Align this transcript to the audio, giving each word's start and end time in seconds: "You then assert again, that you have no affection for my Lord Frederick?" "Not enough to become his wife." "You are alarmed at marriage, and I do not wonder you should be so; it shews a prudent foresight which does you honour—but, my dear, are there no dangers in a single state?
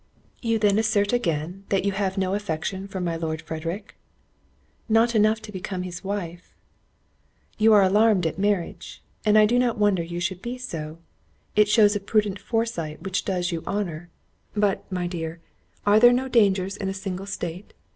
"You 0.41 0.57
then 0.57 0.79
assert 0.79 1.13
again, 1.13 1.63
that 1.69 1.85
you 1.85 1.91
have 1.91 2.17
no 2.17 2.33
affection 2.33 2.87
for 2.87 2.99
my 2.99 3.15
Lord 3.15 3.39
Frederick?" 3.39 3.95
"Not 4.89 5.13
enough 5.13 5.39
to 5.43 5.51
become 5.51 5.83
his 5.83 6.03
wife." 6.03 6.55
"You 7.59 7.71
are 7.73 7.83
alarmed 7.83 8.25
at 8.25 8.39
marriage, 8.39 9.03
and 9.25 9.37
I 9.37 9.45
do 9.45 9.59
not 9.59 9.77
wonder 9.77 10.01
you 10.01 10.19
should 10.19 10.41
be 10.41 10.57
so; 10.57 10.97
it 11.55 11.69
shews 11.69 11.95
a 11.95 11.99
prudent 11.99 12.39
foresight 12.39 13.03
which 13.03 13.25
does 13.25 13.51
you 13.51 13.61
honour—but, 13.67 14.91
my 14.91 15.05
dear, 15.05 15.39
are 15.85 15.99
there 15.99 16.11
no 16.13 16.27
dangers 16.27 16.75
in 16.77 16.89
a 16.89 16.95
single 16.95 17.27
state? 17.27 17.75